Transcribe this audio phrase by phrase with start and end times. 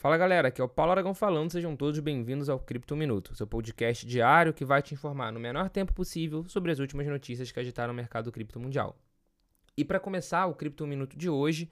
[0.00, 3.46] Fala galera, aqui é o Paulo Aragão falando, sejam todos bem-vindos ao Cripto Minuto, seu
[3.46, 7.60] podcast diário que vai te informar no menor tempo possível sobre as últimas notícias que
[7.60, 8.96] agitaram o mercado cripto mundial.
[9.76, 11.70] E para começar o Cripto Minuto de hoje,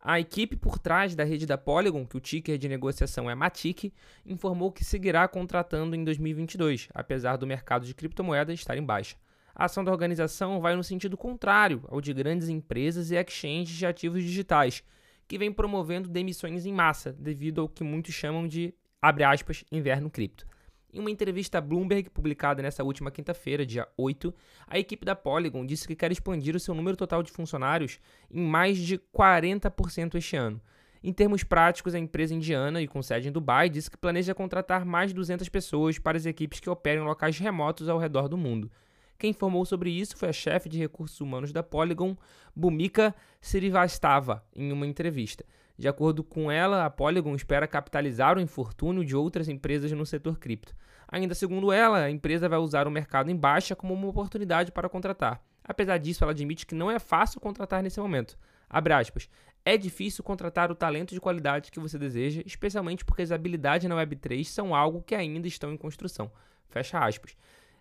[0.00, 3.94] a equipe por trás da rede da Polygon, que o ticker de negociação é Matic,
[4.26, 9.14] informou que seguirá contratando em 2022, apesar do mercado de criptomoedas estar em baixa.
[9.54, 13.86] A ação da organização vai no sentido contrário ao de grandes empresas e exchanges de
[13.86, 14.82] ativos digitais,
[15.28, 20.10] que vem promovendo demissões em massa, devido ao que muitos chamam de, abre aspas, inverno
[20.10, 20.46] cripto.
[20.90, 24.34] Em uma entrevista à Bloomberg, publicada nessa última quinta-feira, dia 8,
[24.66, 28.00] a equipe da Polygon disse que quer expandir o seu número total de funcionários
[28.30, 30.58] em mais de 40% este ano.
[31.04, 34.86] Em termos práticos, a empresa indiana e com sede em Dubai disse que planeja contratar
[34.86, 38.38] mais de 200 pessoas para as equipes que operam em locais remotos ao redor do
[38.38, 38.70] mundo.
[39.18, 42.16] Quem informou sobre isso foi a chefe de recursos humanos da Polygon,
[42.54, 45.44] Bumika Srivastava, em uma entrevista.
[45.76, 50.38] De acordo com ela, a Polygon espera capitalizar o infortúnio de outras empresas no setor
[50.38, 50.72] cripto.
[51.08, 54.88] Ainda segundo ela, a empresa vai usar o mercado em baixa como uma oportunidade para
[54.88, 55.42] contratar.
[55.64, 58.38] Apesar disso, ela admite que não é fácil contratar nesse momento.
[58.70, 59.28] Abre aspas.
[59.64, 63.96] É difícil contratar o talento de qualidade que você deseja, especialmente porque as habilidades na
[63.96, 66.30] Web3 são algo que ainda estão em construção.
[66.68, 67.36] Fecha aspas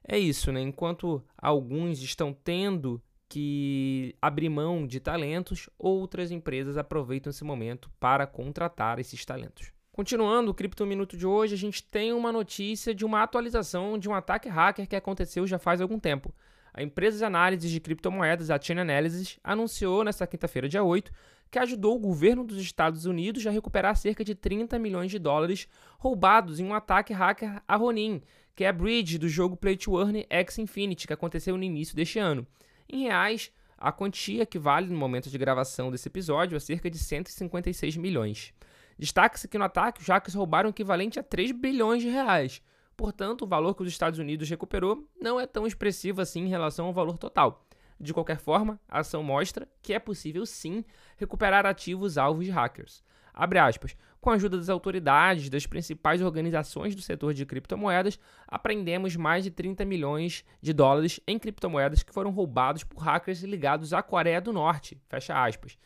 [0.08, 0.62] é isso, né?
[0.62, 8.26] Enquanto alguns estão tendo que abrir mão de talentos, outras empresas aproveitam esse momento para
[8.26, 9.74] contratar esses talentos.
[9.92, 14.08] Continuando o Cripto Minuto de hoje, a gente tem uma notícia de uma atualização de
[14.08, 16.34] um ataque hacker que aconteceu já faz algum tempo.
[16.74, 21.12] A empresa de análise de criptomoedas, a Chain Analysis, anunciou nesta quinta-feira, dia 8,
[21.50, 25.68] que ajudou o governo dos Estados Unidos a recuperar cerca de 30 milhões de dólares
[25.98, 28.22] roubados em um ataque hacker a Ronin,
[28.56, 31.96] que é a bridge do jogo Play to Earn X Infinity, que aconteceu no início
[31.96, 32.46] deste ano.
[32.90, 36.98] Em reais, a quantia que vale no momento de gravação desse episódio é cerca de
[36.98, 38.54] 156 milhões.
[38.98, 42.62] Destaca-se que no ataque os hackers roubaram o equivalente a 3 bilhões de reais.
[42.96, 46.88] Portanto, o valor que os Estados Unidos recuperou não é tão expressivo assim em relação
[46.88, 47.64] ao valor total.
[48.00, 50.84] De qualquer forma, a ação mostra que é possível sim
[51.18, 53.04] recuperar ativos alvos de hackers.
[53.34, 53.96] Aspas.
[54.20, 59.52] Com a ajuda das autoridades das principais organizações do setor de criptomoedas, apreendemos mais de
[59.52, 64.52] 30 milhões de dólares em criptomoedas que foram roubados por hackers ligados à Coreia do
[64.52, 65.00] Norte.
[65.08, 65.78] Fecha aspas.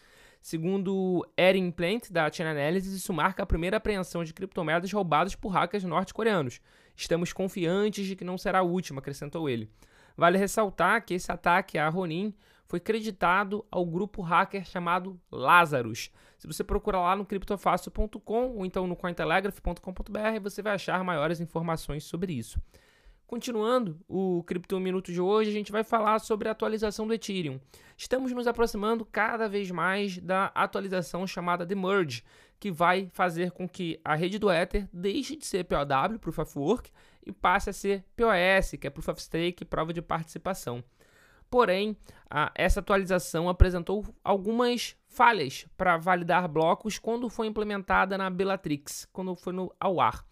[0.42, 5.50] Segundo Erin Plant, da Chain Analysis, isso marca a primeira apreensão de criptomoedas roubadas por
[5.50, 6.60] hackers norte-coreanos.
[6.96, 9.70] Estamos confiantes de que não será a última, acrescentou ele.
[10.16, 12.34] Vale ressaltar que esse ataque a Ronin
[12.66, 16.10] foi creditado ao grupo hacker chamado Lazarus.
[16.38, 22.04] Se você procurar lá no criptofácil.com ou então no cointelegraph.com.br, você vai achar maiores informações
[22.04, 22.60] sobre isso.
[23.32, 27.62] Continuando o Cripto Minuto de hoje, a gente vai falar sobre a atualização do Ethereum.
[27.96, 32.26] Estamos nos aproximando cada vez mais da atualização chamada The Merge,
[32.60, 36.60] que vai fazer com que a rede do Ether deixe de ser POW, Proof of
[36.60, 36.92] Work,
[37.26, 40.84] e passe a ser POS, que é Proof of Stake, prova de participação.
[41.50, 41.96] Porém,
[42.30, 49.34] a, essa atualização apresentou algumas falhas para validar blocos quando foi implementada na Bellatrix, quando
[49.38, 50.26] foi no, ao ar.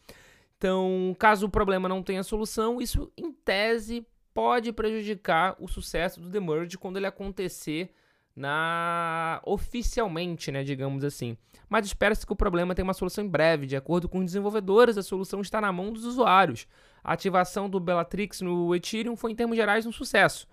[0.60, 6.28] Então, caso o problema não tenha solução, isso em tese pode prejudicar o sucesso do
[6.28, 7.94] Demerge quando ele acontecer
[8.36, 11.38] na oficialmente, né, digamos assim.
[11.70, 13.68] Mas espera-se que o problema tenha uma solução em breve.
[13.68, 16.68] De acordo com os desenvolvedores, a solução está na mão dos usuários.
[17.02, 20.46] A ativação do Bellatrix no Ethereum foi, em termos gerais, um sucesso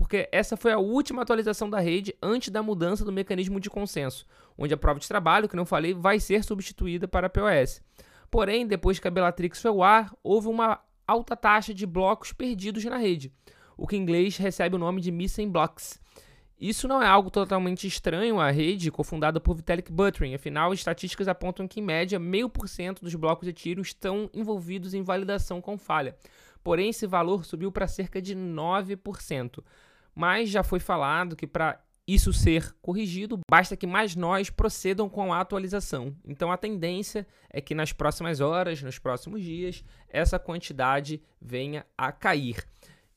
[0.00, 4.26] porque essa foi a última atualização da rede antes da mudança do mecanismo de consenso,
[4.56, 7.82] onde a prova de trabalho, que não falei, vai ser substituída para a POS.
[8.30, 12.84] Porém, depois que a Bellatrix foi ao ar, houve uma alta taxa de blocos perdidos
[12.84, 13.32] na rede,
[13.76, 16.00] o que em inglês recebe o nome de Missing Blocks.
[16.58, 21.66] Isso não é algo totalmente estranho à rede, cofundada por Vitalik Buterin, afinal, estatísticas apontam
[21.66, 25.78] que, em média, meio por cento dos blocos de tiro estão envolvidos em validação com
[25.78, 26.14] falha.
[26.62, 29.64] Porém, esse valor subiu para cerca de 9%
[30.14, 31.80] mas já foi falado que para
[32.14, 36.14] isso ser corrigido, basta que mais nós procedam com a atualização.
[36.26, 42.10] Então a tendência é que nas próximas horas, nos próximos dias, essa quantidade venha a
[42.10, 42.66] cair.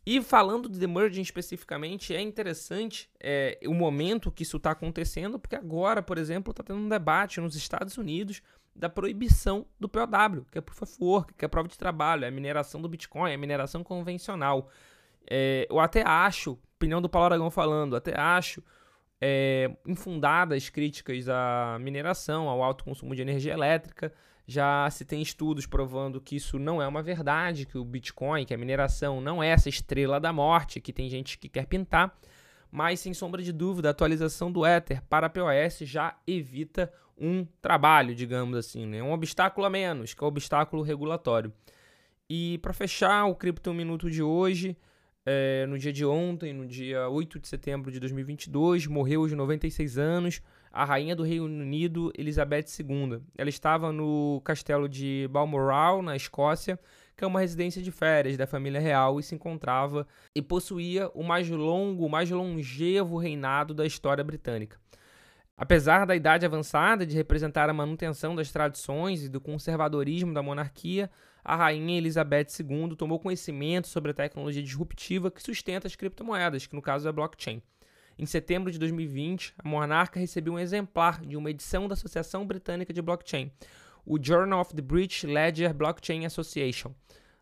[0.05, 5.55] E falando de Emerging especificamente, é interessante é, o momento que isso está acontecendo, porque
[5.55, 8.41] agora, por exemplo, está tendo um debate nos Estados Unidos
[8.75, 12.27] da proibição do POW, que é Proof of Work, que é prova de trabalho, é
[12.27, 14.69] a mineração do Bitcoin, é a mineração convencional.
[15.29, 18.61] É, eu até acho, opinião do Paulo Aragão falando, até acho
[19.25, 24.11] é, infundadas críticas à mineração, ao alto consumo de energia elétrica.
[24.45, 28.53] Já se tem estudos provando que isso não é uma verdade, que o Bitcoin, que
[28.53, 32.13] a mineração não é essa estrela da morte, que tem gente que quer pintar.
[32.69, 38.13] mas sem sombra de dúvida, a atualização do Ether para POS já evita um trabalho,
[38.13, 39.01] digamos assim, né?
[39.01, 41.53] um obstáculo a menos, que é o obstáculo regulatório.
[42.29, 44.75] E para fechar o Cripto Minuto de hoje,
[45.25, 49.97] é, no dia de ontem, no dia 8 de setembro de 2022, morreu aos 96
[49.97, 50.41] anos
[50.71, 53.21] a rainha do Reino Unido, Elizabeth II.
[53.37, 56.79] Ela estava no castelo de Balmoral, na Escócia,
[57.15, 61.23] que é uma residência de férias da família real e se encontrava e possuía o
[61.23, 64.77] mais longo, o mais longevo reinado da história britânica.
[65.55, 71.11] Apesar da idade avançada de representar a manutenção das tradições e do conservadorismo da monarquia,
[71.43, 76.75] a rainha Elizabeth II tomou conhecimento sobre a tecnologia disruptiva que sustenta as criptomoedas, que
[76.75, 77.61] no caso é a blockchain.
[78.17, 82.91] Em setembro de 2020, a monarca recebeu um exemplar de uma edição da Associação Britânica
[82.91, 83.51] de Blockchain,
[84.05, 86.93] o Journal of the British Ledger Blockchain Association.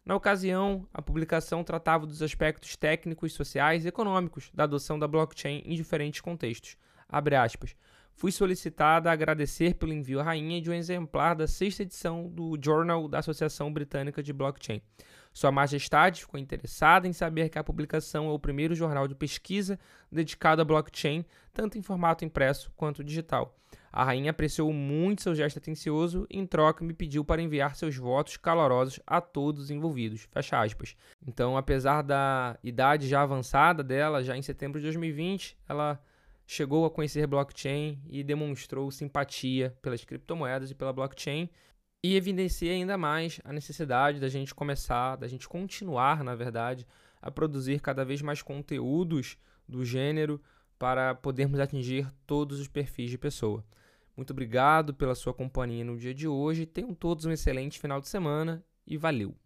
[0.05, 5.61] Na ocasião, a publicação tratava dos aspectos técnicos, sociais e econômicos da adoção da blockchain
[5.65, 6.75] em diferentes contextos.
[7.07, 7.75] Abre aspas.
[8.21, 12.55] Fui solicitada a agradecer pelo envio à rainha de um exemplar da sexta edição do
[12.63, 14.79] Journal da Associação Britânica de Blockchain.
[15.33, 19.79] Sua Majestade ficou interessada em saber que a publicação é o primeiro jornal de pesquisa
[20.11, 23.57] dedicado à blockchain, tanto em formato impresso quanto digital.
[23.91, 27.97] A rainha apreciou muito seu gesto atencioso e, em troca, me pediu para enviar seus
[27.97, 30.27] votos calorosos a todos os envolvidos.
[30.31, 30.95] Fecha aspas.
[31.25, 35.99] Então, apesar da idade já avançada dela, já em setembro de 2020, ela
[36.51, 41.49] chegou a conhecer blockchain e demonstrou simpatia pelas criptomoedas e pela blockchain
[42.03, 46.85] e evidencia ainda mais a necessidade da gente começar, da gente continuar, na verdade,
[47.21, 50.41] a produzir cada vez mais conteúdos do gênero
[50.77, 53.63] para podermos atingir todos os perfis de pessoa.
[54.17, 56.65] Muito obrigado pela sua companhia no dia de hoje.
[56.65, 59.40] Tenham todos um excelente final de semana e valeu!